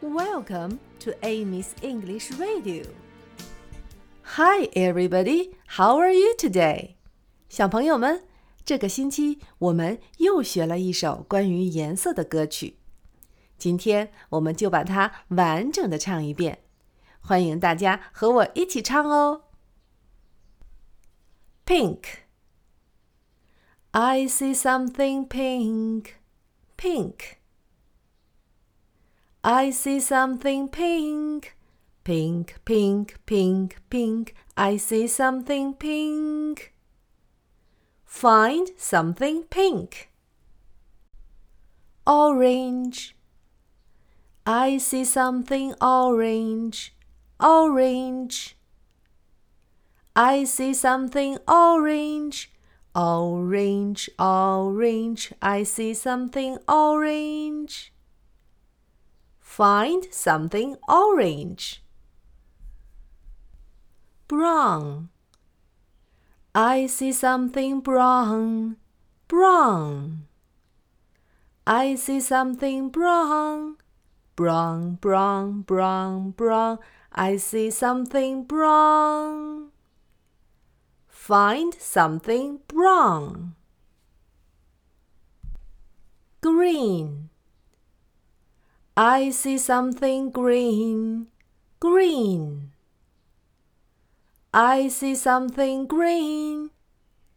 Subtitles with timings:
[0.00, 2.84] Welcome to Amy's English Radio.
[4.22, 5.52] Hi, everybody.
[5.66, 6.96] How are you today?
[7.48, 8.24] 小朋友们，
[8.64, 12.76] 这个星期我们又学了一首关于颜色的歌曲。
[13.56, 16.58] 今天我们就把它完整的唱一遍，
[17.20, 19.44] 欢迎大家和我一起唱哦。
[21.64, 22.02] Pink.
[23.92, 26.16] I see something pink,
[26.76, 27.38] pink.
[29.43, 31.55] I see something pink,
[32.03, 34.35] pink, pink, pink, pink.
[34.55, 36.73] I see something pink.
[38.05, 40.11] Find something pink.
[42.05, 43.15] Orange.
[44.45, 46.95] I see something orange,
[47.39, 48.55] orange.
[50.15, 52.51] I see something orange,
[52.93, 55.33] orange, orange.
[55.41, 57.91] I see something orange.
[59.51, 61.83] Find something orange.
[64.29, 65.09] Brown.
[66.55, 68.77] I see something brown,
[69.27, 70.27] brown.
[71.67, 73.75] I see something brown,
[74.37, 76.79] brown, brown, brown, brown.
[77.11, 79.71] I see something brown.
[81.09, 83.55] Find something brown.
[86.39, 87.20] Green.
[88.97, 91.27] I see something green,
[91.79, 92.71] green.
[94.53, 96.71] I see something green,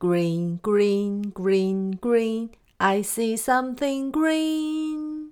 [0.00, 2.50] green, green, green, green.
[2.80, 5.30] I see something green.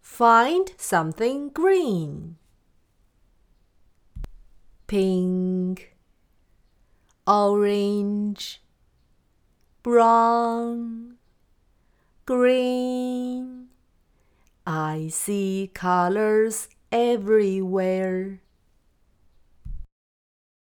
[0.00, 2.36] Find something green.
[4.86, 5.94] Pink,
[7.26, 8.62] orange,
[9.82, 11.16] brown,
[12.24, 13.45] green.
[14.66, 18.40] I see colors everywhere.